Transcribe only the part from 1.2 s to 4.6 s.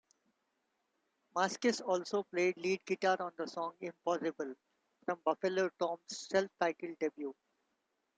Mascis also played lead guitar on the song "Impossible"